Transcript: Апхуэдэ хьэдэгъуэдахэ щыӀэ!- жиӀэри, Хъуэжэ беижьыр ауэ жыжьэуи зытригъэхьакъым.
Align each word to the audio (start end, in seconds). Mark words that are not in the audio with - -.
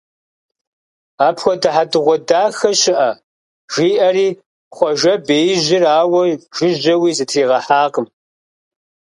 Апхуэдэ 1.27 1.69
хьэдэгъуэдахэ 1.75 2.69
щыӀэ!- 2.79 3.11
жиӀэри, 3.73 4.27
Хъуэжэ 4.75 5.13
беижьыр 5.25 5.83
ауэ 5.99 6.21
жыжьэуи 6.55 7.11
зытригъэхьакъым. 7.17 8.07